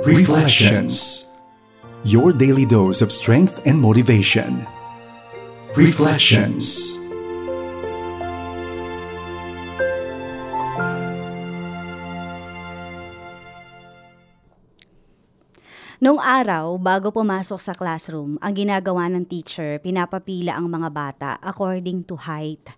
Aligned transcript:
Reflections 0.00 1.28
Your 2.08 2.32
daily 2.32 2.64
dose 2.64 3.04
of 3.04 3.12
strength 3.12 3.60
and 3.68 3.76
motivation. 3.76 4.64
Reflections 5.76 6.96
Noong 16.00 16.16
araw, 16.16 16.80
bago 16.80 17.12
pumasok 17.12 17.60
sa 17.60 17.76
classroom, 17.76 18.40
ang 18.40 18.56
ginagawa 18.56 19.04
ng 19.12 19.28
teacher, 19.28 19.84
pinapapila 19.84 20.56
ang 20.56 20.72
mga 20.72 20.88
bata 20.88 21.30
according 21.44 22.08
to 22.08 22.16
height. 22.16 22.72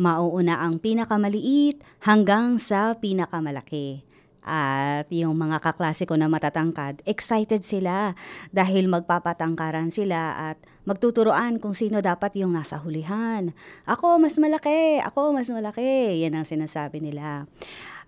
Mauuna 0.00 0.64
ang 0.64 0.80
pinakamaliit 0.80 1.84
hanggang 2.08 2.56
sa 2.56 2.96
pinakamalaki. 2.96 4.08
At 4.42 5.06
yung 5.14 5.38
mga 5.38 5.62
kaklase 5.62 6.02
ko 6.02 6.18
na 6.18 6.26
matatangkad, 6.26 7.06
excited 7.06 7.62
sila 7.62 8.18
dahil 8.50 8.90
magpapatangkaran 8.90 9.94
sila 9.94 10.50
at 10.50 10.58
magtuturoan 10.82 11.62
kung 11.62 11.78
sino 11.78 12.02
dapat 12.02 12.34
yung 12.38 12.58
nasa 12.58 12.82
hulihan. 12.82 13.54
Ako 13.86 14.18
mas 14.18 14.38
malaki, 14.42 14.98
ako 14.98 15.30
mas 15.30 15.46
malaki, 15.54 16.26
yan 16.26 16.34
ang 16.34 16.46
sinasabi 16.46 16.98
nila. 16.98 17.46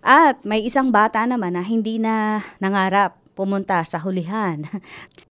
At 0.03 0.43
may 0.43 0.61
isang 0.61 0.91
bata 0.91 1.23
naman 1.23 1.55
na 1.55 1.63
hindi 1.63 1.97
na 1.97 2.43
nangarap 2.59 3.15
pumunta 3.33 3.79
sa 3.87 4.03
hulihan. 4.03 4.67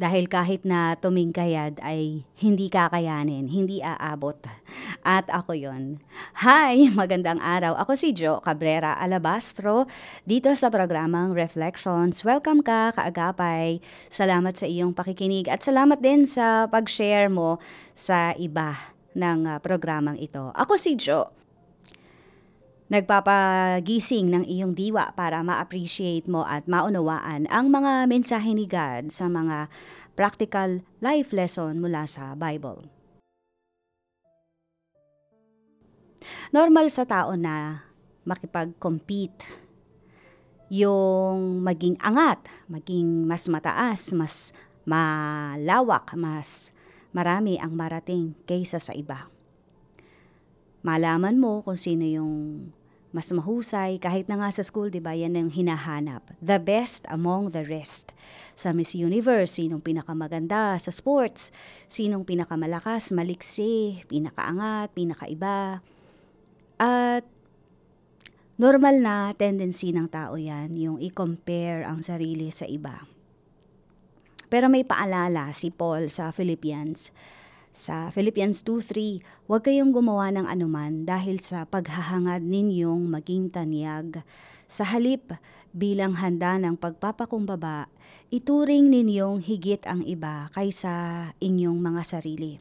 Dahil 0.00 0.30
kahit 0.30 0.64
na 0.64 0.96
tumingkayad 0.96 1.80
ay 1.84 2.24
hindi 2.40 2.72
kakayanin, 2.72 3.50
hindi 3.52 3.84
aabot. 3.84 4.38
At 5.04 5.28
ako 5.28 5.52
yon. 5.52 6.00
Hi! 6.40 6.88
Magandang 7.00 7.42
araw. 7.42 7.76
Ako 7.82 7.98
si 7.98 8.16
Jo 8.16 8.40
Cabrera 8.40 8.96
Alabastro 8.96 9.84
dito 10.24 10.48
sa 10.56 10.72
programang 10.72 11.36
Reflections. 11.36 12.24
Welcome 12.24 12.64
ka, 12.64 12.96
kaagapay. 12.96 13.84
Salamat 14.08 14.56
sa 14.56 14.64
iyong 14.64 14.96
pakikinig 14.96 15.50
at 15.52 15.60
salamat 15.60 16.00
din 16.00 16.24
sa 16.24 16.64
pag-share 16.70 17.28
mo 17.28 17.60
sa 17.92 18.32
iba 18.40 18.94
ng 19.12 19.44
uh, 19.44 19.56
programang 19.60 20.16
ito. 20.16 20.52
Ako 20.56 20.80
si 20.80 20.96
Jo 20.96 21.41
nagpapagising 22.92 24.28
ng 24.28 24.44
iyong 24.44 24.76
diwa 24.76 25.16
para 25.16 25.40
ma-appreciate 25.40 26.28
mo 26.28 26.44
at 26.44 26.68
maunawaan 26.68 27.48
ang 27.48 27.72
mga 27.72 28.04
mensahe 28.04 28.52
ni 28.52 28.68
God 28.68 29.08
sa 29.08 29.32
mga 29.32 29.72
practical 30.12 30.84
life 31.00 31.32
lesson 31.32 31.80
mula 31.80 32.04
sa 32.04 32.36
Bible. 32.36 32.84
Normal 36.52 36.92
sa 36.92 37.08
tao 37.08 37.32
na 37.32 37.88
makipag-compete 38.28 39.40
yung 40.68 41.64
maging 41.64 41.96
angat, 41.96 42.44
maging 42.68 43.24
mas 43.24 43.48
mataas, 43.48 44.12
mas 44.12 44.52
malawak, 44.84 46.12
mas 46.12 46.76
marami 47.16 47.56
ang 47.56 47.72
marating 47.72 48.36
kaysa 48.44 48.76
sa 48.76 48.92
iba. 48.92 49.32
Malaman 50.84 51.40
mo 51.40 51.64
kung 51.64 51.80
sino 51.80 52.04
yung 52.04 52.68
mas 53.12 53.28
mahusay, 53.28 54.00
kahit 54.00 54.24
na 54.26 54.40
nga 54.40 54.48
sa 54.48 54.64
school, 54.64 54.88
di 54.88 54.96
ba, 54.96 55.12
yan 55.12 55.36
ang 55.36 55.52
hinahanap. 55.52 56.24
The 56.40 56.56
best 56.56 57.04
among 57.12 57.52
the 57.52 57.60
rest. 57.68 58.16
Sa 58.56 58.72
Miss 58.72 58.96
Universe, 58.96 59.60
sinong 59.60 59.84
pinakamaganda 59.84 60.80
sa 60.80 60.88
sports, 60.88 61.52
sinong 61.92 62.24
pinakamalakas, 62.24 63.12
maliksi, 63.12 64.00
pinakaangat, 64.08 64.96
pinakaiba. 64.96 65.84
At 66.80 67.28
normal 68.56 69.04
na 69.04 69.36
tendency 69.36 69.92
ng 69.92 70.08
tao 70.08 70.40
yan, 70.40 70.72
yung 70.80 70.96
i-compare 70.96 71.84
ang 71.84 72.00
sarili 72.00 72.48
sa 72.48 72.64
iba. 72.64 73.04
Pero 74.48 74.72
may 74.72 74.88
paalala 74.88 75.52
si 75.52 75.68
Paul 75.68 76.08
sa 76.08 76.32
Philippians 76.32 77.12
sa 77.72 78.12
Philippians 78.12 78.60
2.3, 78.68 79.48
huwag 79.48 79.64
kayong 79.64 79.96
gumawa 79.96 80.28
ng 80.28 80.44
anuman 80.44 81.08
dahil 81.08 81.40
sa 81.40 81.64
paghahangad 81.64 82.44
ninyong 82.44 83.08
maging 83.08 83.48
tanyag. 83.48 84.20
Sa 84.68 84.84
halip, 84.84 85.32
bilang 85.72 86.20
handa 86.20 86.60
ng 86.60 86.76
pagpapakumbaba, 86.76 87.88
ituring 88.28 88.92
ninyong 88.92 89.40
higit 89.40 89.80
ang 89.88 90.04
iba 90.04 90.52
kaysa 90.52 91.32
inyong 91.40 91.80
mga 91.80 92.02
sarili. 92.04 92.60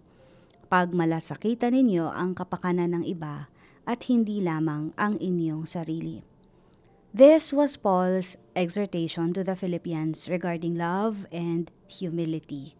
Pag 0.72 0.96
malasakitan 0.96 1.76
ninyo 1.76 2.08
ang 2.08 2.32
kapakanan 2.32 2.96
ng 2.96 3.04
iba 3.04 3.52
at 3.84 4.08
hindi 4.08 4.40
lamang 4.40 4.96
ang 4.96 5.20
inyong 5.20 5.68
sarili. 5.68 6.24
This 7.12 7.52
was 7.52 7.76
Paul's 7.76 8.40
exhortation 8.56 9.36
to 9.36 9.44
the 9.44 9.60
Philippians 9.60 10.32
regarding 10.32 10.80
love 10.80 11.28
and 11.36 11.68
humility. 11.92 12.80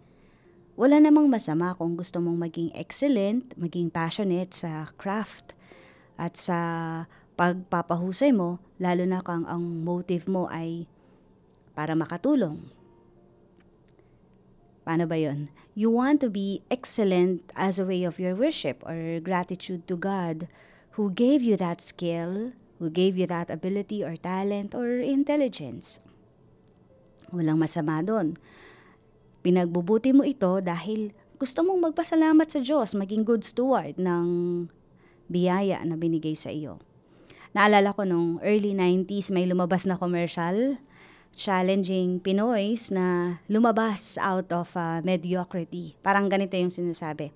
Wala 0.80 1.04
namang 1.04 1.28
masama 1.28 1.76
kung 1.76 2.00
gusto 2.00 2.24
mong 2.24 2.40
maging 2.48 2.72
excellent, 2.72 3.52
maging 3.59 3.92
passionate 3.92 4.56
sa 4.56 4.88
craft 4.96 5.52
at 6.16 6.40
sa 6.40 6.59
pagpapahusay 7.36 8.32
mo, 8.32 8.62
lalo 8.78 9.04
na 9.04 9.20
kung 9.20 9.44
ang 9.50 9.84
motive 9.84 10.30
mo 10.30 10.48
ay 10.48 10.88
para 11.76 11.98
makatulong. 11.98 12.72
Paano 14.82 15.06
ba 15.06 15.18
yon? 15.18 15.50
You 15.78 15.94
want 15.94 16.20
to 16.26 16.30
be 16.30 16.66
excellent 16.68 17.46
as 17.56 17.78
a 17.78 17.86
way 17.86 18.03
of 18.03 18.18
your 18.20 18.34
worship 18.34 18.82
or 18.84 19.22
gratitude 19.22 19.88
to 19.88 19.96
God 19.96 20.50
who 21.00 21.14
gave 21.14 21.46
you 21.46 21.56
that 21.58 21.80
skill, 21.80 22.52
who 22.82 22.90
gave 22.90 23.16
you 23.16 23.30
that 23.30 23.48
ability 23.48 24.03
or 24.03 24.18
talent 24.18 24.74
or 24.76 25.00
intelligence. 25.00 26.02
Walang 27.32 27.62
masama 27.62 28.03
doon. 28.03 28.36
Pinagbubuti 29.41 30.13
mo 30.13 30.22
ito 30.22 30.62
dahil 30.62 31.13
gusto 31.41 31.66
mong 31.66 31.90
magpasalamat 31.90 32.46
sa 32.46 32.62
Diyos, 32.62 32.94
maging 32.94 33.25
good 33.25 33.41
steward 33.41 33.97
ng 33.97 34.25
biyaya 35.25 35.81
na 35.81 35.97
binigay 35.97 36.38
sa 36.38 36.53
iyo. 36.53 36.78
Naalala 37.57 37.91
ko 37.97 38.06
nung 38.06 38.38
early 38.46 38.78
90s 38.78 39.34
may 39.34 39.50
lumabas 39.50 39.90
na 39.90 39.97
commercial 39.97 40.78
challenging 41.34 42.19
Pinoys 42.19 42.91
na 42.91 43.40
lumabas 43.47 44.19
out 44.22 44.52
of 44.53 44.69
uh, 44.75 45.00
mediocrity. 45.02 45.96
Parang 46.03 46.28
ganito 46.28 46.56
yung 46.59 46.72
sinasabi. 46.72 47.31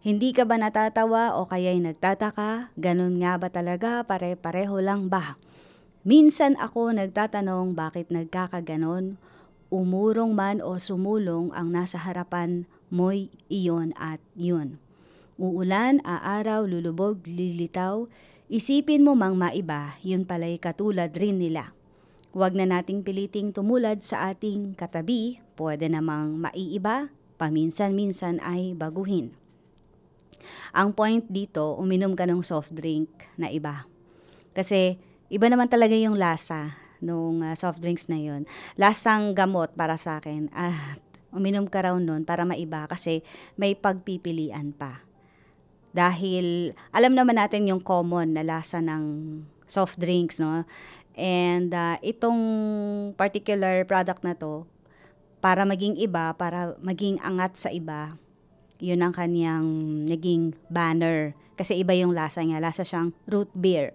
Hindi 0.00 0.32
ka 0.32 0.48
ba 0.48 0.56
natatawa 0.56 1.36
o 1.36 1.44
kaya'y 1.44 1.76
nagtataka? 1.82 2.72
Ganun 2.80 3.20
nga 3.20 3.36
ba 3.36 3.52
talaga? 3.52 4.00
Pare-pareho 4.00 4.80
lang 4.80 5.12
ba? 5.12 5.36
Minsan 6.08 6.56
ako 6.56 6.96
nagtatanong 6.96 7.76
bakit 7.76 8.08
nagkakaganon 8.08 9.20
umurong 9.70 10.34
man 10.34 10.58
o 10.58 10.76
sumulong 10.82 11.54
ang 11.54 11.70
nasa 11.70 11.96
harapan 11.96 12.66
mo'y 12.90 13.30
iyon 13.46 13.94
at 13.94 14.18
yun. 14.34 14.82
Uulan, 15.40 16.02
aaraw, 16.04 16.66
lulubog, 16.66 17.22
lilitaw, 17.24 18.10
isipin 18.50 19.06
mo 19.06 19.14
mang 19.14 19.38
maiba, 19.38 19.96
yun 20.04 20.26
pala'y 20.26 20.58
katulad 20.60 21.14
rin 21.16 21.40
nila. 21.40 21.72
Huwag 22.34 22.58
na 22.58 22.66
nating 22.66 23.06
piliting 23.06 23.54
tumulad 23.54 24.02
sa 24.02 24.34
ating 24.34 24.74
katabi, 24.74 25.38
pwede 25.54 25.86
namang 25.86 26.36
maiiba, 26.36 27.08
paminsan-minsan 27.40 28.42
ay 28.42 28.74
baguhin. 28.74 29.32
Ang 30.74 30.92
point 30.94 31.24
dito, 31.30 31.78
uminom 31.78 32.18
ka 32.18 32.26
ng 32.26 32.42
soft 32.42 32.74
drink 32.74 33.08
na 33.38 33.48
iba. 33.50 33.86
Kasi 34.50 34.98
iba 35.30 35.46
naman 35.46 35.70
talaga 35.70 35.94
yung 35.94 36.18
lasa 36.18 36.79
nung 37.00 37.44
uh, 37.44 37.56
soft 37.56 37.80
drinks 37.80 38.06
na 38.06 38.20
yon. 38.20 38.48
Lasang 38.76 39.36
gamot 39.36 39.72
para 39.76 39.96
sa 40.00 40.20
akin. 40.20 40.48
At 40.52 41.00
uminom 41.34 41.66
ka 41.66 41.84
raw 41.84 41.96
nun 41.96 42.24
para 42.24 42.46
maiba 42.46 42.86
kasi 42.86 43.24
may 43.56 43.74
pagpipilian 43.74 44.72
pa. 44.76 45.04
Dahil 45.90 46.76
alam 46.94 47.18
naman 47.18 47.34
natin 47.34 47.66
yung 47.66 47.82
common 47.82 48.38
na 48.38 48.46
lasa 48.46 48.78
ng 48.78 49.04
soft 49.66 49.98
drinks, 49.98 50.38
no? 50.38 50.62
And 51.18 51.74
uh, 51.74 51.98
itong 52.00 52.40
particular 53.18 53.82
product 53.82 54.22
na 54.22 54.38
to, 54.38 54.66
para 55.42 55.66
maging 55.66 55.98
iba, 55.98 56.30
para 56.36 56.78
maging 56.78 57.18
angat 57.24 57.58
sa 57.58 57.70
iba, 57.72 58.14
yun 58.80 59.02
ang 59.02 59.12
kanyang 59.12 59.66
naging 60.08 60.56
banner. 60.72 61.36
Kasi 61.56 61.76
iba 61.76 61.92
yung 61.92 62.16
lasa 62.16 62.40
niya. 62.40 62.62
Lasa 62.62 62.86
siyang 62.86 63.12
root 63.28 63.52
beer. 63.52 63.92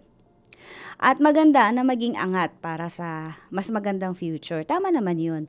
At 0.95 1.19
maganda 1.19 1.67
na 1.75 1.83
maging 1.83 2.15
angat 2.15 2.55
para 2.63 2.87
sa 2.87 3.39
mas 3.51 3.67
magandang 3.67 4.15
future. 4.15 4.63
Tama 4.63 4.89
naman 4.91 5.19
yun. 5.19 5.43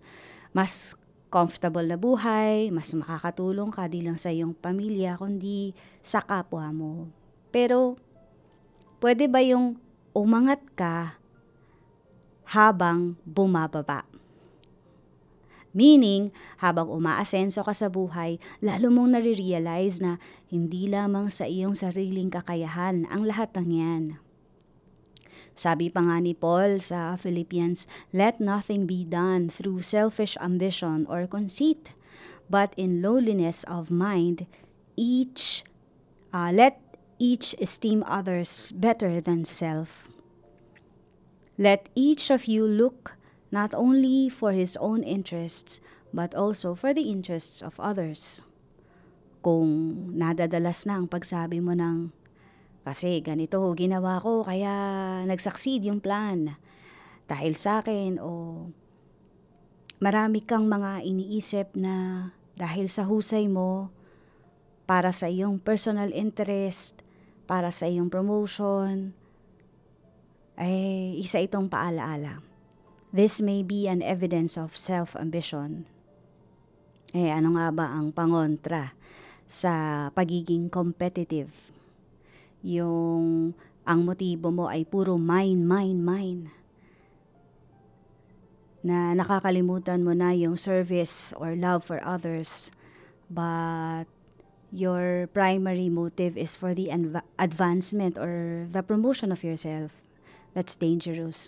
Mas 0.51 0.99
comfortable 1.31 1.85
na 1.85 1.99
buhay, 1.99 2.71
mas 2.71 2.95
makakatulong 2.95 3.69
ka 3.75 3.91
di 3.91 4.03
lang 4.03 4.17
sa 4.17 4.31
iyong 4.31 4.55
pamilya, 4.55 5.19
kundi 5.19 5.75
sa 6.01 6.23
kapwa 6.23 6.71
mo. 6.71 7.11
Pero, 7.51 7.99
pwede 9.03 9.27
ba 9.27 9.43
yung 9.43 9.77
umangat 10.17 10.63
ka 10.79 11.19
habang 12.47 13.19
bumababa? 13.27 14.07
Meaning, 15.77 16.33
habang 16.57 16.89
umaasenso 16.89 17.61
ka 17.61 17.77
sa 17.77 17.93
buhay, 17.93 18.41
lalo 18.65 18.89
mong 18.89 19.21
nare-realize 19.21 20.01
na 20.01 20.17
hindi 20.49 20.89
lamang 20.89 21.29
sa 21.29 21.45
iyong 21.45 21.77
sariling 21.77 22.33
kakayahan 22.33 23.05
ang 23.13 23.29
lahat 23.29 23.53
ng 23.53 23.69
yan 23.69 24.05
Sabi 25.57 25.89
pa 25.89 26.05
nga 26.05 26.21
ni 26.21 26.37
Paul 26.37 26.85
sa 26.85 27.17
Philippians, 27.17 27.89
Let 28.13 28.39
nothing 28.39 28.85
be 28.85 29.09
done 29.09 29.49
through 29.49 29.81
selfish 29.81 30.37
ambition 30.37 31.09
or 31.09 31.25
conceit, 31.25 31.97
but 32.53 32.77
in 32.77 33.01
lowliness 33.01 33.65
of 33.65 33.89
mind, 33.89 34.45
each 35.01 35.65
uh, 36.29 36.53
let 36.53 36.77
each 37.17 37.57
esteem 37.57 38.05
others 38.05 38.69
better 38.77 39.17
than 39.25 39.49
self. 39.49 40.13
Let 41.57 41.89
each 41.97 42.29
of 42.29 42.45
you 42.45 42.69
look 42.69 43.17
not 43.49 43.73
only 43.73 44.29
for 44.29 44.53
his 44.53 44.77
own 44.77 45.01
interests, 45.01 45.81
but 46.13 46.37
also 46.37 46.77
for 46.77 46.93
the 46.93 47.09
interests 47.09 47.65
of 47.65 47.81
others. 47.81 48.45
Kung 49.41 50.13
nadadalas 50.13 50.85
na 50.85 51.01
ang 51.01 51.09
pagsabi 51.09 51.65
mo 51.65 51.73
ng 51.73 52.13
kasi 52.87 53.19
ganito 53.19 53.59
ginawa 53.75 54.23
ko 54.23 54.47
kaya 54.47 54.71
nagsucceed 55.27 55.83
yung 55.91 55.99
plan. 55.99 56.55
Dahil 57.27 57.59
sa 57.59 57.83
akin 57.83 58.23
o 58.23 58.71
marami 59.99 60.47
kang 60.47 60.71
mga 60.71 61.03
iniisip 61.03 61.75
na 61.75 62.31
dahil 62.55 62.87
sa 62.87 63.03
husay 63.03 63.51
mo, 63.51 63.91
para 64.87 65.11
sa 65.11 65.27
iyong 65.27 65.59
personal 65.59 66.15
interest, 66.15 67.03
para 67.45 67.75
sa 67.75 67.91
iyong 67.91 68.07
promotion, 68.07 69.11
ay 70.55 71.19
isa 71.19 71.43
itong 71.43 71.67
paalaala. 71.67 72.41
This 73.11 73.43
may 73.43 73.67
be 73.67 73.91
an 73.91 74.01
evidence 74.01 74.55
of 74.55 74.79
self-ambition. 74.79 75.91
Eh 77.11 77.35
ano 77.35 77.59
nga 77.59 77.75
ba 77.75 77.87
ang 77.93 78.15
pangontra 78.15 78.95
sa 79.51 80.07
pagiging 80.15 80.71
competitive? 80.71 81.66
Yung 82.67 83.55
ang 83.87 84.03
motibo 84.03 84.51
mo 84.51 84.67
ay 84.67 84.83
puro 84.83 85.15
mine, 85.15 85.63
mine, 85.63 86.03
mine. 86.03 86.43
Na 88.83 89.15
nakakalimutan 89.15 90.03
mo 90.03 90.11
na 90.11 90.35
yung 90.35 90.59
service 90.59 91.31
or 91.39 91.55
love 91.55 91.87
for 91.87 92.03
others. 92.03 92.75
But 93.31 94.11
your 94.75 95.31
primary 95.31 95.87
motive 95.87 96.35
is 96.35 96.59
for 96.59 96.75
the 96.75 96.91
advancement 97.39 98.19
or 98.19 98.67
the 98.75 98.83
promotion 98.83 99.31
of 99.31 99.47
yourself. 99.47 99.95
That's 100.59 100.75
dangerous. 100.75 101.47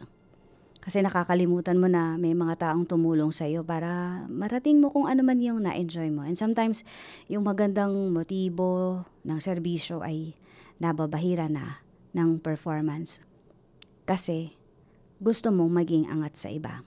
Kasi 0.79 1.03
nakakalimutan 1.03 1.82
mo 1.82 1.91
na 1.91 2.15
may 2.15 2.38
mga 2.38 2.70
taong 2.70 2.87
tumulong 2.87 3.35
sa 3.35 3.50
iyo 3.50 3.67
para 3.67 4.23
marating 4.31 4.79
mo 4.79 4.94
kung 4.94 5.11
ano 5.11 5.26
man 5.26 5.43
yung 5.43 5.67
na-enjoy 5.67 6.09
mo. 6.15 6.23
And 6.23 6.38
sometimes, 6.38 6.87
yung 7.26 7.43
magandang 7.43 8.15
motibo 8.15 9.03
ng 9.26 9.43
serbisyo 9.43 10.06
ay 10.06 10.38
nababahira 10.78 11.50
na 11.50 11.82
ng 12.14 12.38
performance. 12.42 13.22
Kasi 14.08 14.54
gusto 15.19 15.50
mong 15.50 15.72
maging 15.84 16.04
angat 16.06 16.34
sa 16.38 16.48
iba. 16.48 16.86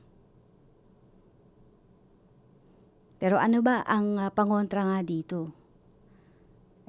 Pero 3.21 3.37
ano 3.37 3.61
ba 3.61 3.85
ang 3.85 4.17
uh, 4.17 4.33
pangontra 4.33 4.81
nga 4.81 4.99
dito? 5.05 5.53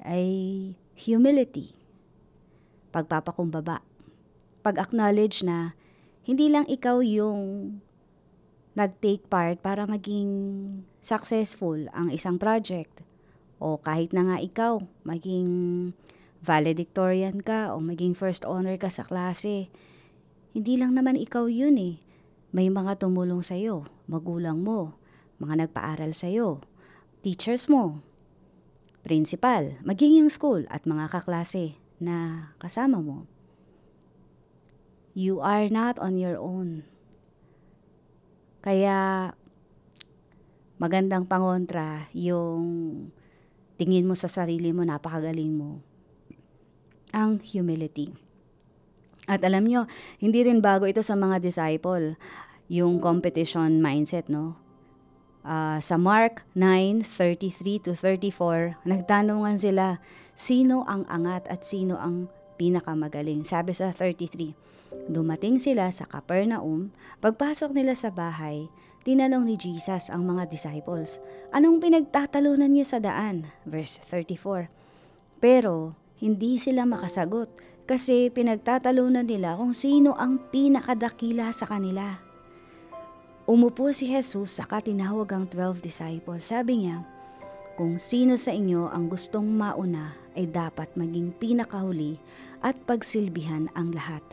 Ay 0.01 0.73
humility, 0.97 1.77
pagpapakumbaba, 2.89 3.85
pag-acknowledge 4.65 5.45
na 5.45 5.77
hindi 6.25 6.49
lang 6.49 6.65
ikaw 6.65 7.05
yung 7.05 7.77
nag-take 8.73 9.29
part 9.29 9.61
para 9.61 9.85
maging 9.85 10.29
successful 11.03 11.77
ang 11.93 12.09
isang 12.09 12.41
project 12.41 13.05
o 13.61 13.77
kahit 13.77 14.09
na 14.15 14.25
nga 14.25 14.37
ikaw 14.41 14.81
maging 15.05 15.47
valedictorian 16.43 17.39
ka 17.39 17.71
o 17.71 17.79
maging 17.79 18.11
first 18.11 18.43
honor 18.43 18.75
ka 18.75 18.91
sa 18.91 19.07
klase. 19.07 19.71
Hindi 20.51 20.75
lang 20.75 20.91
naman 20.91 21.15
ikaw 21.15 21.47
yun 21.47 21.79
eh. 21.79 22.03
May 22.53 22.67
mga 22.67 22.99
tumulong 22.99 23.41
sa'yo, 23.41 23.87
magulang 24.05 24.61
mo, 24.61 24.99
mga 25.39 25.65
nagpaaral 25.65 26.13
sa'yo, 26.13 26.61
teachers 27.25 27.65
mo, 27.71 28.03
principal, 29.01 29.79
maging 29.81 30.21
yung 30.21 30.29
school 30.29 30.67
at 30.69 30.85
mga 30.85 31.09
kaklase 31.09 31.79
na 31.97 32.51
kasama 32.61 33.01
mo. 33.01 33.25
You 35.17 35.41
are 35.41 35.71
not 35.71 35.97
on 35.97 36.19
your 36.19 36.37
own. 36.37 36.85
Kaya 38.61 39.31
magandang 40.77 41.25
pangontra 41.25 42.11
yung 42.13 42.61
tingin 43.81 44.05
mo 44.05 44.13
sa 44.13 44.29
sarili 44.29 44.69
mo, 44.69 44.85
napakagaling 44.85 45.57
mo 45.57 45.92
ang 47.15 47.39
humility. 47.39 48.11
At 49.23 49.39
alam 49.47 49.63
nyo, 49.63 49.87
hindi 50.19 50.43
rin 50.43 50.59
bago 50.59 50.83
ito 50.83 50.99
sa 50.99 51.15
mga 51.15 51.39
disciple, 51.39 52.19
yung 52.67 52.99
competition 52.99 53.79
mindset, 53.79 54.27
no? 54.27 54.59
Uh, 55.43 55.79
sa 55.83 55.99
Mark 55.99 56.43
9:33 56.55 57.83
to 57.83 57.91
34, 57.95 58.79
nagtanungan 58.87 59.59
sila, 59.59 59.99
sino 60.39 60.87
ang 60.87 61.03
angat 61.11 61.43
at 61.51 61.67
sino 61.67 61.99
ang 61.99 62.31
pinakamagaling? 62.55 63.43
Sabi 63.43 63.75
sa 63.75 63.91
33, 63.91 64.55
dumating 65.11 65.59
sila 65.59 65.91
sa 65.91 66.07
Capernaum, 66.07 66.95
pagpasok 67.19 67.75
nila 67.75 67.91
sa 67.91 68.07
bahay, 68.07 68.71
tinanong 69.03 69.43
ni 69.51 69.55
Jesus 69.59 70.07
ang 70.07 70.23
mga 70.23 70.47
disciples, 70.47 71.19
anong 71.51 71.83
pinagtatalunan 71.83 72.71
niyo 72.71 72.87
sa 72.87 73.03
daan? 73.03 73.51
Verse 73.67 73.99
34, 74.07 74.71
pero 75.43 75.99
hindi 76.23 76.55
sila 76.55 76.87
makasagot 76.87 77.51
kasi 77.83 78.31
pinagtatalunan 78.31 79.27
nila 79.27 79.59
kung 79.59 79.75
sino 79.75 80.15
ang 80.15 80.39
pinakadakila 80.39 81.51
sa 81.51 81.67
kanila. 81.67 82.15
Umupo 83.43 83.91
si 83.91 84.07
Jesus 84.07 84.55
sa 84.55 84.63
tinawag 84.79 85.27
ang 85.35 85.51
12 85.51 85.83
disciples. 85.83 86.47
Sabi 86.47 86.87
niya, 86.87 87.03
kung 87.75 87.99
sino 87.99 88.39
sa 88.39 88.55
inyo 88.55 88.87
ang 88.87 89.11
gustong 89.11 89.51
mauna 89.51 90.15
ay 90.39 90.47
dapat 90.47 90.87
maging 90.95 91.35
pinakahuli 91.35 92.15
at 92.63 92.79
pagsilbihan 92.87 93.67
ang 93.75 93.91
lahat. 93.91 94.23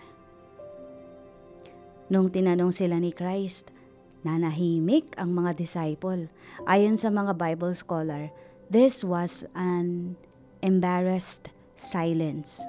Nung 2.06 2.30
tinanong 2.30 2.70
sila 2.70 3.02
ni 3.02 3.10
Christ, 3.10 3.74
nanahimik 4.22 5.18
ang 5.18 5.34
mga 5.34 5.58
disciple. 5.58 6.30
Ayon 6.70 6.94
sa 6.94 7.10
mga 7.10 7.34
Bible 7.34 7.74
scholar, 7.74 8.30
this 8.70 9.02
was 9.02 9.42
an 9.58 10.14
embarrassed 10.62 11.50
silence. 11.80 12.60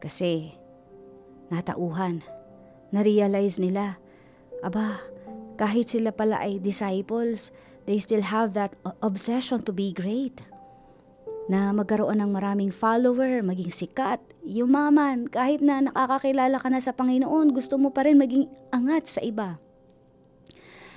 Kasi 0.00 0.56
natauhan, 1.52 2.24
na-realize 2.88 3.60
nila, 3.60 4.00
aba, 4.64 5.04
kahit 5.60 5.92
sila 5.92 6.08
pala 6.16 6.40
ay 6.40 6.56
disciples, 6.56 7.52
they 7.84 8.00
still 8.00 8.24
have 8.24 8.56
that 8.56 8.72
obsession 9.04 9.60
to 9.60 9.72
be 9.76 9.92
great. 9.92 10.40
Na 11.48 11.72
magkaroon 11.72 12.20
ng 12.24 12.32
maraming 12.32 12.72
follower, 12.72 13.40
maging 13.44 13.72
sikat, 13.72 14.20
yumaman, 14.44 15.28
kahit 15.28 15.60
na 15.60 15.84
nakakakilala 15.84 16.56
ka 16.60 16.68
na 16.72 16.80
sa 16.80 16.92
Panginoon, 16.96 17.52
gusto 17.52 17.76
mo 17.76 17.92
pa 17.92 18.04
rin 18.04 18.20
maging 18.20 18.48
angat 18.72 19.08
sa 19.08 19.20
iba. 19.24 19.56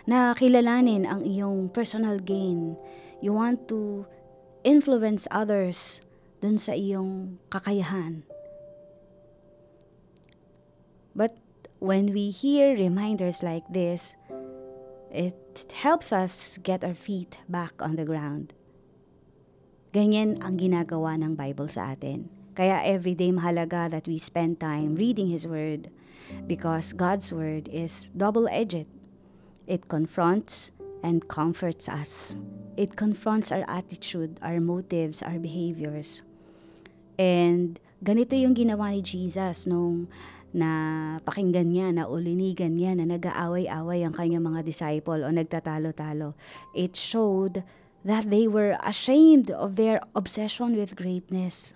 Na 0.03 0.35
kilalanin 0.35 1.07
ang 1.07 1.23
iyong 1.23 1.71
personal 1.71 2.19
gain. 2.19 2.75
You 3.23 3.37
want 3.37 3.69
to 3.71 4.03
influence 4.65 5.29
others 5.31 6.01
dun 6.41 6.57
sa 6.57 6.73
iyong 6.73 7.37
kakayahan. 7.53 8.25
But 11.13 11.37
when 11.79 12.11
we 12.11 12.33
hear 12.33 12.73
reminders 12.73 13.45
like 13.45 13.63
this, 13.69 14.17
it 15.13 15.35
helps 15.71 16.11
us 16.11 16.57
get 16.63 16.83
our 16.83 16.97
feet 16.97 17.39
back 17.47 17.73
on 17.79 17.95
the 17.95 18.05
ground. 18.05 18.53
Ganyan 19.91 20.39
ang 20.39 20.55
ginagawa 20.55 21.19
ng 21.19 21.35
Bible 21.35 21.67
sa 21.67 21.93
atin. 21.93 22.31
Kaya 22.55 22.79
everyday 22.83 23.31
mahalaga 23.31 23.91
that 23.91 24.07
we 24.07 24.17
spend 24.17 24.59
time 24.59 24.95
reading 24.95 25.27
His 25.27 25.43
Word 25.43 25.91
because 26.47 26.95
God's 26.95 27.31
Word 27.31 27.67
is 27.67 28.07
double-edged. 28.15 28.87
It 29.67 29.87
confronts 29.91 30.71
and 31.03 31.27
comforts 31.27 31.91
us. 31.91 32.35
It 32.79 32.95
confronts 32.95 33.51
our 33.51 33.67
attitude, 33.67 34.39
our 34.39 34.63
motives, 34.63 35.19
our 35.21 35.39
behaviors. 35.39 36.23
And 37.21 37.77
ganito 38.01 38.33
yung 38.33 38.57
ginawa 38.57 38.89
ni 38.89 39.05
Jesus 39.05 39.69
nung 39.69 40.09
na 40.51 41.21
pakinggan 41.23 41.69
niya, 41.71 41.93
na 41.93 42.09
ulinigan 42.09 42.75
niya, 42.75 42.97
na 42.97 43.07
nag-aaway-away 43.07 44.03
ang 44.03 44.11
kanyang 44.17 44.43
mga 44.43 44.65
disciple 44.67 45.23
o 45.23 45.29
nagtatalo-talo. 45.31 46.35
It 46.75 46.97
showed 46.97 47.63
that 48.03 48.27
they 48.27 48.49
were 48.49 48.75
ashamed 48.83 49.53
of 49.53 49.79
their 49.79 50.03
obsession 50.11 50.75
with 50.75 50.97
greatness. 50.97 51.71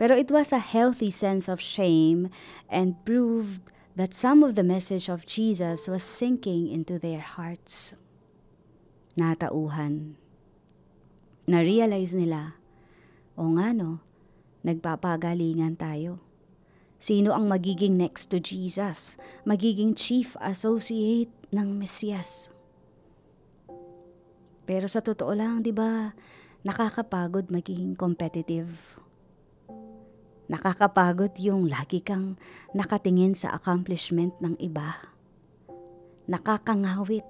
Pero 0.00 0.16
it 0.16 0.32
was 0.32 0.50
a 0.50 0.58
healthy 0.58 1.12
sense 1.12 1.46
of 1.46 1.60
shame 1.60 2.32
and 2.66 2.96
proved 3.04 3.60
that 3.94 4.16
some 4.16 4.42
of 4.42 4.56
the 4.56 4.64
message 4.64 5.12
of 5.12 5.28
Jesus 5.28 5.86
was 5.86 6.02
sinking 6.02 6.72
into 6.72 6.98
their 6.98 7.20
hearts. 7.20 7.92
Natauhan. 9.14 10.16
Na-realize 11.44 12.16
nila 12.16 12.59
o 13.40 13.48
nga 13.56 13.72
no, 13.72 14.04
nagpapagalingan 14.60 15.80
tayo. 15.80 16.20
Sino 17.00 17.32
ang 17.32 17.48
magiging 17.48 17.96
next 17.96 18.28
to 18.28 18.36
Jesus? 18.36 19.16
Magiging 19.48 19.96
chief 19.96 20.36
associate 20.36 21.32
ng 21.48 21.80
Mesiyas. 21.80 22.52
Pero 24.68 24.84
sa 24.84 25.00
totoo 25.00 25.32
lang, 25.32 25.64
di 25.64 25.72
ba, 25.72 26.12
nakakapagod 26.60 27.48
maging 27.48 27.96
competitive. 27.96 29.00
Nakakapagod 30.52 31.32
yung 31.40 31.72
lagi 31.72 32.04
kang 32.04 32.36
nakatingin 32.76 33.32
sa 33.32 33.56
accomplishment 33.56 34.36
ng 34.44 34.60
iba. 34.60 35.00
Nakakangawit. 36.28 37.26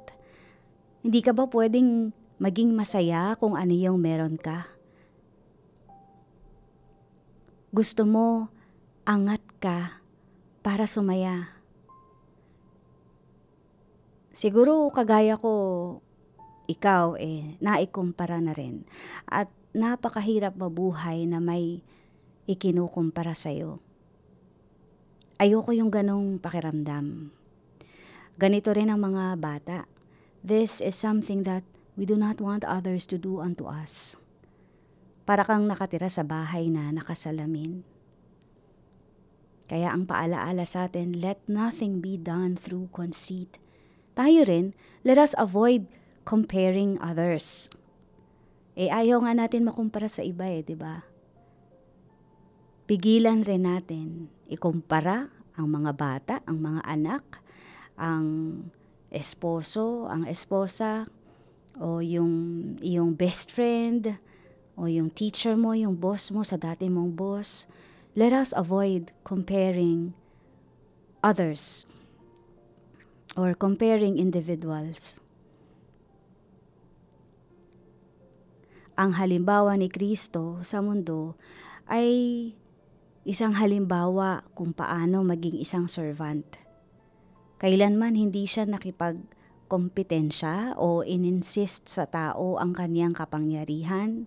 Hindi 1.06 1.20
ka 1.22 1.30
ba 1.30 1.46
pwedeng 1.46 2.10
maging 2.42 2.74
masaya 2.74 3.38
kung 3.38 3.54
ano 3.54 3.70
yung 3.70 4.02
meron 4.02 4.34
ka? 4.34 4.79
Gusto 7.70 8.02
mo 8.02 8.50
angat 9.06 9.42
ka 9.62 10.02
para 10.66 10.90
sumaya. 10.90 11.54
Siguro 14.34 14.90
kagaya 14.90 15.38
ko, 15.38 15.52
ikaw 16.66 17.14
eh, 17.14 17.54
naikumpara 17.62 18.42
na 18.42 18.50
rin. 18.58 18.82
At 19.30 19.46
napakahirap 19.70 20.58
mabuhay 20.58 21.30
na 21.30 21.38
may 21.38 21.78
ikinukumpara 22.50 23.38
sa'yo. 23.38 23.78
Ayoko 25.38 25.70
yung 25.70 25.94
ganong 25.94 26.42
pakiramdam. 26.42 27.30
Ganito 28.34 28.74
rin 28.74 28.90
ang 28.90 28.98
mga 28.98 29.38
bata. 29.38 29.78
This 30.42 30.82
is 30.82 30.98
something 30.98 31.46
that 31.46 31.62
we 31.94 32.02
do 32.02 32.18
not 32.18 32.42
want 32.42 32.66
others 32.66 33.06
to 33.06 33.16
do 33.20 33.38
unto 33.38 33.70
us. 33.70 34.18
Para 35.30 35.46
kang 35.46 35.62
nakatira 35.70 36.10
sa 36.10 36.26
bahay 36.26 36.74
na 36.74 36.90
nakasalamin. 36.90 37.86
Kaya 39.70 39.94
ang 39.94 40.02
paalaala 40.02 40.66
sa 40.66 40.90
atin, 40.90 41.22
let 41.22 41.38
nothing 41.46 42.02
be 42.02 42.18
done 42.18 42.58
through 42.58 42.90
conceit. 42.90 43.54
Tayo 44.18 44.42
rin, 44.42 44.74
let 45.06 45.22
us 45.22 45.38
avoid 45.38 45.86
comparing 46.26 46.98
others. 46.98 47.70
Eh 48.74 48.90
ayaw 48.90 49.22
nga 49.22 49.46
natin 49.46 49.70
makumpara 49.70 50.10
sa 50.10 50.26
iba 50.26 50.50
eh, 50.50 50.66
di 50.66 50.74
ba? 50.74 50.98
Pigilan 52.90 53.46
rin 53.46 53.70
natin 53.70 54.26
ikumpara 54.50 55.30
ang 55.54 55.70
mga 55.70 55.94
bata, 55.94 56.34
ang 56.42 56.58
mga 56.58 56.82
anak, 56.82 57.22
ang 57.94 58.26
esposo, 59.14 60.10
ang 60.10 60.26
esposa, 60.26 61.06
o 61.78 62.02
yung 62.02 62.34
iyong 62.82 63.14
best 63.14 63.54
friend, 63.54 64.18
o 64.80 64.88
yung 64.88 65.12
teacher 65.12 65.60
mo, 65.60 65.76
yung 65.76 65.92
boss 65.92 66.32
mo 66.32 66.40
sa 66.40 66.56
dati 66.56 66.88
mong 66.88 67.12
boss 67.12 67.68
let 68.18 68.34
us 68.34 68.50
avoid 68.58 69.14
comparing 69.22 70.10
others 71.22 71.86
or 73.38 73.54
comparing 73.54 74.18
individuals. 74.18 75.22
Ang 78.98 79.14
halimbawa 79.16 79.78
ni 79.78 79.88
Kristo 79.88 80.60
sa 80.66 80.82
mundo 80.82 81.38
ay 81.86 82.50
isang 83.22 83.54
halimbawa 83.56 84.42
kung 84.58 84.74
paano 84.74 85.22
maging 85.22 85.62
isang 85.62 85.86
servant. 85.86 86.58
Kailanman 87.62 88.18
hindi 88.18 88.42
siya 88.44 88.66
nakipagkompetensya 88.66 90.74
o 90.76 91.06
ininsist 91.06 91.88
sa 91.88 92.04
tao 92.10 92.58
ang 92.58 92.74
kanyang 92.74 93.14
kapangyarihan. 93.14 94.26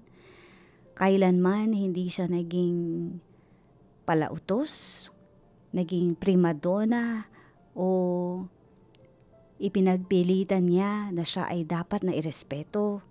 Kailanman 0.93 1.73
hindi 1.73 2.07
siya 2.09 2.29
naging 2.29 2.77
palautos, 4.05 5.07
naging 5.73 6.13
primadona 6.13 7.25
o 7.73 8.45
ipinagpilitan 9.57 10.69
niya 10.69 11.09
na 11.09 11.25
siya 11.25 11.49
ay 11.49 11.65
dapat 11.65 12.05
na 12.05 12.13
irespeto 12.13 13.01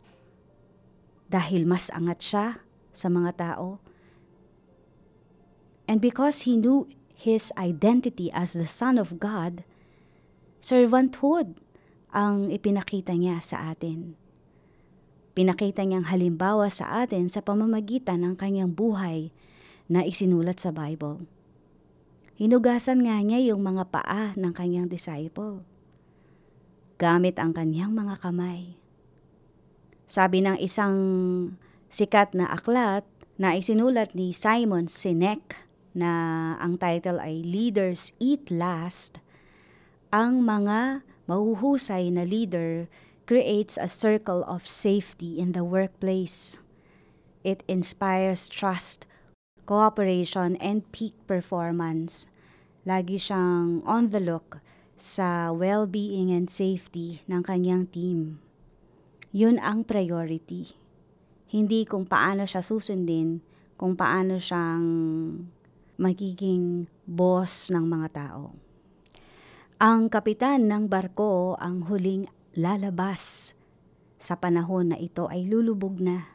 dahil 1.32 1.64
mas 1.64 1.88
angat 1.90 2.20
siya 2.22 2.46
sa 2.92 3.08
mga 3.08 3.30
tao. 3.40 3.80
And 5.88 5.98
because 5.98 6.44
he 6.46 6.60
knew 6.60 6.86
his 7.16 7.50
identity 7.58 8.30
as 8.30 8.52
the 8.54 8.68
Son 8.68 9.00
of 9.00 9.18
God, 9.18 9.64
servanthood 10.62 11.58
ang 12.12 12.52
ipinakita 12.52 13.16
niya 13.16 13.40
sa 13.40 13.72
atin. 13.72 14.14
Pinakita 15.32 15.80
niyang 15.88 16.12
halimbawa 16.12 16.68
sa 16.68 17.04
atin 17.04 17.32
sa 17.32 17.40
pamamagitan 17.40 18.20
ng 18.20 18.34
kanyang 18.36 18.72
buhay 18.72 19.32
na 19.88 20.04
isinulat 20.04 20.60
sa 20.60 20.68
Bible. 20.68 21.24
Hinugasan 22.36 23.04
nga 23.04 23.16
niya 23.20 23.40
yung 23.52 23.64
mga 23.64 23.88
paa 23.88 24.36
ng 24.36 24.52
kanyang 24.52 24.92
disciple. 24.92 25.64
Gamit 27.00 27.40
ang 27.40 27.56
kanyang 27.56 27.96
mga 27.96 28.20
kamay. 28.20 28.76
Sabi 30.04 30.44
ng 30.44 30.60
isang 30.60 30.96
sikat 31.88 32.36
na 32.36 32.52
aklat 32.52 33.08
na 33.40 33.56
isinulat 33.56 34.12
ni 34.12 34.36
Simon 34.36 34.84
Sinek 34.84 35.64
na 35.96 36.10
ang 36.60 36.76
title 36.76 37.20
ay 37.20 37.40
Leaders 37.40 38.12
Eat 38.20 38.52
Last, 38.52 39.20
ang 40.12 40.44
mga 40.44 41.00
mahuhusay 41.24 42.12
na 42.12 42.28
leader 42.28 42.88
creates 43.32 43.80
a 43.80 43.88
circle 43.88 44.44
of 44.44 44.68
safety 44.68 45.40
in 45.40 45.56
the 45.56 45.64
workplace. 45.64 46.60
It 47.40 47.64
inspires 47.64 48.52
trust 48.52 49.08
cooperation, 49.66 50.58
and 50.58 50.84
peak 50.90 51.14
performance. 51.24 52.26
Lagi 52.82 53.18
siyang 53.18 53.80
on 53.86 54.10
the 54.10 54.18
look 54.18 54.58
sa 54.98 55.50
well-being 55.54 56.30
and 56.34 56.50
safety 56.50 57.22
ng 57.30 57.42
kanyang 57.46 57.86
team. 57.90 58.42
Yun 59.32 59.56
ang 59.62 59.86
priority. 59.86 60.74
Hindi 61.48 61.86
kung 61.86 62.04
paano 62.04 62.44
siya 62.44 62.60
susundin, 62.60 63.40
kung 63.78 63.94
paano 63.94 64.36
siyang 64.36 64.86
magiging 65.96 66.90
boss 67.06 67.70
ng 67.70 67.86
mga 67.86 68.08
tao. 68.12 68.52
Ang 69.82 70.10
kapitan 70.10 70.70
ng 70.70 70.86
barko 70.86 71.58
ang 71.58 71.86
huling 71.90 72.30
lalabas 72.52 73.54
sa 74.22 74.38
panahon 74.38 74.94
na 74.94 74.98
ito 75.00 75.26
ay 75.32 75.48
lulubog 75.48 75.98
na 75.98 76.32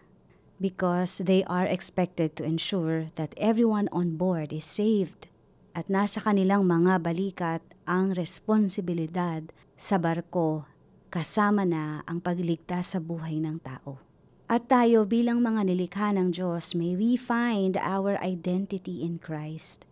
because 0.57 1.21
they 1.21 1.45
are 1.45 1.69
expected 1.69 2.33
to 2.33 2.43
ensure 2.43 3.07
that 3.15 3.33
everyone 3.37 3.85
on 3.93 4.17
board 4.17 4.49
is 4.49 4.65
saved 4.65 5.29
at 5.77 5.85
nasa 5.87 6.17
kanilang 6.25 6.65
mga 6.65 6.97
balikat 7.05 7.61
ang 7.85 8.17
responsibilidad 8.17 9.45
sa 9.77 10.01
barko 10.01 10.65
kasama 11.13 11.63
na 11.63 12.01
ang 12.09 12.19
pagligtas 12.19 12.97
sa 12.97 12.99
buhay 12.99 13.37
ng 13.37 13.61
tao. 13.61 14.01
At 14.49 14.67
tayo 14.71 15.05
bilang 15.05 15.43
mga 15.43 15.69
nilikha 15.69 16.15
ng 16.17 16.33
Diyos, 16.33 16.73
may 16.73 16.97
we 16.97 17.19
find 17.19 17.77
our 17.77 18.17
identity 18.23 19.05
in 19.05 19.21
Christ 19.21 19.85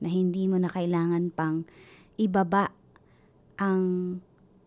na 0.00 0.08
hindi 0.08 0.46
mo 0.48 0.56
na 0.60 0.70
kailangan 0.70 1.32
pang 1.32 1.66
ibaba 2.16 2.72
ang 3.60 4.16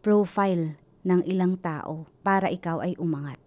profile 0.03 0.75
ng 1.07 1.23
ilang 1.23 1.57
tao 1.63 2.11
para 2.21 2.51
ikaw 2.51 2.83
ay 2.83 2.93
umangat. 2.99 3.39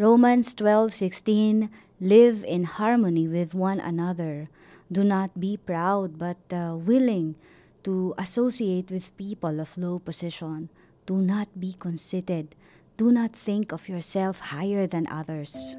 Romans 0.00 0.56
12:16 0.56 1.68
Live 2.00 2.48
in 2.48 2.64
harmony 2.64 3.28
with 3.28 3.52
one 3.52 3.76
another. 3.76 4.48
Do 4.88 5.04
not 5.04 5.36
be 5.36 5.60
proud 5.60 6.16
but 6.16 6.40
uh, 6.48 6.72
willing 6.72 7.36
to 7.84 8.16
associate 8.16 8.88
with 8.88 9.12
people 9.20 9.60
of 9.60 9.76
low 9.76 10.00
position. 10.00 10.72
Do 11.04 11.20
not 11.20 11.52
be 11.60 11.76
conceited. 11.76 12.56
Do 12.96 13.12
not 13.12 13.36
think 13.36 13.68
of 13.76 13.84
yourself 13.84 14.48
higher 14.48 14.88
than 14.88 15.04
others. 15.12 15.76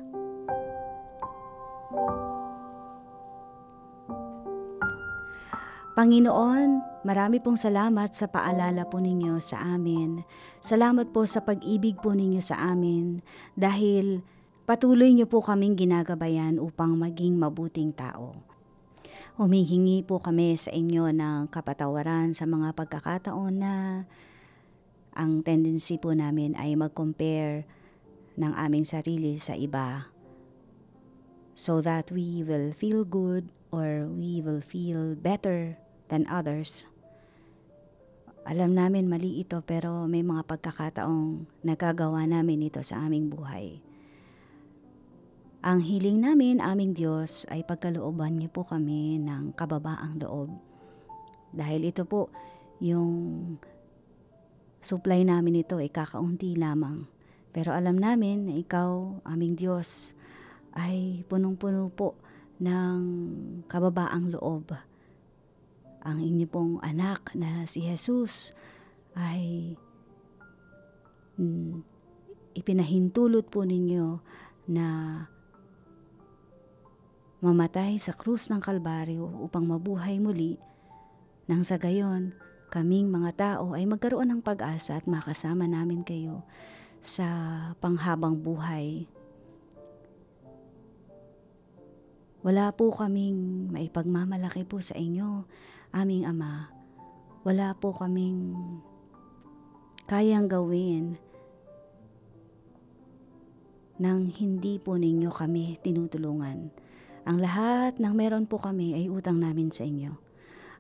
Panginoon, 6.02 6.82
marami 7.06 7.38
pong 7.38 7.62
salamat 7.62 8.10
sa 8.10 8.26
paalala 8.26 8.90
po 8.90 8.98
ninyo 8.98 9.38
sa 9.38 9.62
amin. 9.78 10.26
Salamat 10.58 11.14
po 11.14 11.30
sa 11.30 11.46
pag-ibig 11.46 12.02
po 12.02 12.18
ninyo 12.18 12.42
sa 12.42 12.58
amin 12.74 13.22
dahil 13.54 14.26
patuloy 14.66 15.14
niyo 15.14 15.30
po 15.30 15.46
kaming 15.46 15.78
ginagabayan 15.78 16.58
upang 16.58 16.98
maging 16.98 17.38
mabuting 17.38 17.94
tao. 17.94 18.34
Humihingi 19.38 20.02
po 20.02 20.18
kami 20.18 20.58
sa 20.58 20.74
inyo 20.74 21.14
ng 21.14 21.54
kapatawaran 21.54 22.34
sa 22.34 22.50
mga 22.50 22.74
pagkakataon 22.74 23.54
na 23.62 23.74
ang 25.14 25.46
tendency 25.46 26.02
po 26.02 26.18
namin 26.18 26.58
ay 26.58 26.74
mag-compare 26.74 27.70
ng 28.42 28.58
aming 28.58 28.90
sarili 28.90 29.38
sa 29.38 29.54
iba 29.54 30.10
so 31.54 31.78
that 31.78 32.10
we 32.10 32.42
will 32.42 32.74
feel 32.74 33.06
good 33.06 33.54
or 33.70 34.10
we 34.10 34.42
will 34.42 34.66
feel 34.66 35.14
better 35.14 35.78
than 36.12 36.28
others. 36.28 36.84
Alam 38.44 38.76
namin 38.76 39.08
mali 39.08 39.40
ito 39.40 39.64
pero 39.64 40.04
may 40.12 40.22
mga 40.22 40.44
pagkakataong 40.44 41.48
nagagawa 41.64 42.28
namin 42.28 42.68
ito 42.68 42.84
sa 42.84 43.00
aming 43.08 43.32
buhay. 43.32 43.80
Ang 45.62 45.86
hiling 45.86 46.26
namin, 46.26 46.58
aming 46.58 46.98
Diyos, 46.98 47.46
ay 47.54 47.62
pagkalooban 47.62 48.42
niyo 48.42 48.50
po 48.50 48.66
kami 48.66 49.22
ng 49.22 49.54
kababaang 49.54 50.18
loob. 50.18 50.58
Dahil 51.54 51.94
ito 51.94 52.02
po, 52.02 52.34
yung 52.82 53.14
supply 54.82 55.22
namin 55.22 55.62
ito 55.62 55.78
ay 55.78 55.94
kakaunti 55.94 56.58
lamang. 56.58 57.06
Pero 57.54 57.78
alam 57.78 58.02
namin 58.02 58.50
na 58.50 58.58
ikaw, 58.58 59.22
aming 59.22 59.54
Diyos, 59.54 60.18
ay 60.74 61.22
punong-puno 61.30 61.94
po 61.94 62.18
ng 62.58 63.00
kababaang 63.70 64.34
loob. 64.34 64.74
Ang 66.02 66.18
inyo 66.22 66.46
pong 66.50 66.74
anak 66.82 67.22
na 67.38 67.70
si 67.70 67.86
Jesus 67.86 68.58
ay 69.14 69.76
mm, 71.38 71.86
ipinahintulot 72.58 73.48
po 73.48 73.62
ninyo 73.62 74.18
na 74.72 74.88
mamatay 77.42 77.98
sa 77.98 78.14
krus 78.14 78.50
ng 78.50 78.62
Kalbaryo 78.62 79.26
upang 79.46 79.66
mabuhay 79.66 80.22
muli 80.22 80.62
nang 81.50 81.66
sa 81.66 81.82
gayon 81.82 82.38
kaming 82.72 83.12
mga 83.12 83.32
tao 83.36 83.76
ay 83.76 83.84
magkaroon 83.84 84.32
ng 84.32 84.42
pag-asa 84.46 84.96
at 85.02 85.06
makasama 85.10 85.68
namin 85.68 86.06
kayo 86.08 86.46
sa 87.02 87.28
panghabang 87.82 88.40
buhay. 88.40 89.10
Wala 92.42 92.74
po 92.74 92.90
kaming 92.90 93.70
maipagmamalaki 93.70 94.66
po 94.66 94.82
sa 94.82 94.98
inyo, 94.98 95.46
aming 95.92 96.28
Ama. 96.28 96.72
Wala 97.44 97.76
po 97.76 97.92
kaming 97.96 98.56
kayang 100.08 100.52
gawin 100.52 101.16
nang 104.02 104.26
hindi 104.28 104.82
po 104.82 104.98
ninyo 104.98 105.30
kami 105.30 105.78
tinutulungan. 105.86 106.74
Ang 107.22 107.38
lahat 107.38 108.02
ng 108.02 108.14
meron 108.18 108.50
po 108.50 108.58
kami 108.58 108.98
ay 108.98 109.06
utang 109.14 109.38
namin 109.38 109.70
sa 109.70 109.86
inyo. 109.86 110.18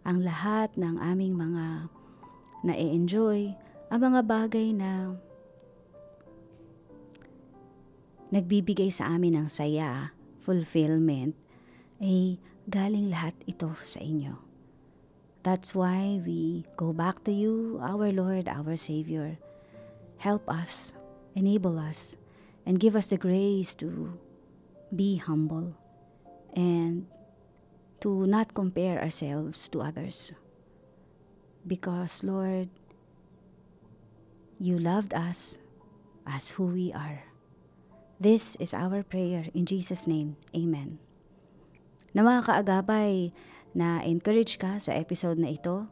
Ang 0.02 0.26
lahat 0.26 0.74
ng 0.74 0.98
aming 0.98 1.38
mga 1.38 1.86
na-enjoy, 2.66 3.54
ang 3.94 4.02
mga 4.02 4.22
bagay 4.26 4.74
na 4.74 5.14
nagbibigay 8.34 8.90
sa 8.90 9.14
amin 9.14 9.38
ng 9.38 9.48
saya, 9.52 10.16
fulfillment, 10.42 11.38
ay 12.02 12.42
galing 12.66 13.14
lahat 13.14 13.38
ito 13.46 13.70
sa 13.86 14.02
inyo. 14.02 14.51
That's 15.44 15.74
why 15.74 16.22
we 16.22 16.66
go 16.78 16.94
back 16.94 17.24
to 17.26 17.32
you, 17.32 17.80
our 17.82 18.12
Lord, 18.14 18.48
our 18.48 18.78
Savior. 18.78 19.38
Help 20.18 20.46
us, 20.50 20.94
enable 21.34 21.80
us, 21.80 22.16
and 22.66 22.80
give 22.80 22.96
us 22.96 23.08
the 23.08 23.18
grace 23.18 23.74
to 23.82 24.14
be 24.96 25.18
humble 25.18 25.74
and 26.54 27.08
to 28.02 28.28
not 28.28 28.54
compare 28.54 29.02
ourselves 29.02 29.70
to 29.70 29.82
others. 29.82 30.34
Because, 31.66 32.24
Lord, 32.24 32.70
you 34.60 34.78
loved 34.78 35.14
us 35.14 35.58
as 36.26 36.50
who 36.54 36.66
we 36.66 36.94
are. 36.94 37.26
This 38.22 38.54
is 38.62 38.74
our 38.74 39.02
prayer 39.02 39.50
in 39.58 39.66
Jesus' 39.66 40.06
name. 40.06 40.38
Amen. 40.54 41.02
Na 42.14 42.22
mga 42.22 42.46
kaagapay, 42.46 43.34
na 43.72 44.04
encourage 44.04 44.60
ka 44.60 44.78
sa 44.78 44.96
episode 44.96 45.40
na 45.40 45.52
ito 45.52 45.88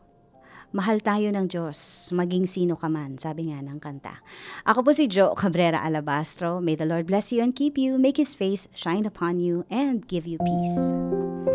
mahal 0.69 1.01
tayo 1.01 1.33
ng 1.33 1.50
Diyos, 1.50 2.09
maging 2.13 2.45
sino 2.45 2.77
ka 2.77 2.86
man, 2.89 3.17
sabi 3.17 3.50
nga 3.50 3.59
ng 3.62 3.81
kanta. 3.81 4.21
Ako 4.69 4.86
po 4.86 4.91
si 4.93 5.09
Jo 5.09 5.33
Cabrera 5.33 5.81
Alabastro. 5.81 6.62
May 6.62 6.77
the 6.77 6.86
Lord 6.86 7.09
bless 7.09 7.33
you 7.33 7.41
and 7.41 7.55
keep 7.57 7.77
you, 7.77 7.98
make 7.98 8.21
His 8.21 8.38
face 8.38 8.69
shine 8.77 9.05
upon 9.09 9.41
you, 9.41 9.65
and 9.74 10.05
give 10.05 10.29
you 10.29 10.38
peace. 10.38 10.77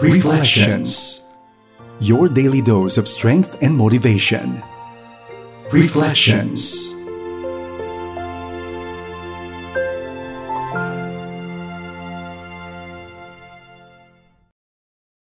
Reflections 0.02 1.22
Your 2.02 2.26
daily 2.26 2.58
dose 2.58 2.98
of 2.98 3.06
strength 3.06 3.62
and 3.62 3.78
motivation. 3.78 4.58
Reflections 5.70 6.93